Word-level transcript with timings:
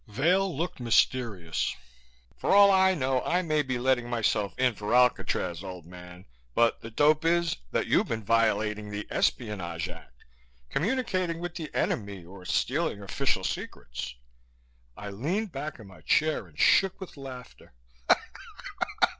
Vail 0.07 0.57
looked 0.57 0.79
mysterious. 0.79 1.75
"For 2.35 2.55
all 2.55 2.71
I 2.71 2.95
know 2.95 3.21
I 3.21 3.43
may 3.43 3.61
be 3.61 3.77
letting 3.77 4.09
myself 4.09 4.51
in 4.57 4.73
for 4.73 4.95
Alcatraz, 4.95 5.63
old 5.63 5.85
man, 5.85 6.25
but 6.55 6.81
the 6.81 6.89
dope 6.89 7.23
is 7.23 7.57
that 7.69 7.85
you've 7.85 8.07
been 8.07 8.23
violating 8.23 8.89
the 8.89 9.05
Espionage 9.11 9.87
Act, 9.89 10.23
communicating 10.71 11.37
with 11.39 11.53
the 11.53 11.69
enemy, 11.75 12.25
or 12.25 12.45
stealing 12.45 13.03
official 13.03 13.43
secrets." 13.43 14.15
I 14.97 15.11
leaned 15.11 15.51
back 15.51 15.77
in 15.77 15.85
my 15.85 16.01
chair 16.01 16.47
and 16.47 16.57
shook 16.57 16.99
with 16.99 17.15
laughter. 17.15 17.75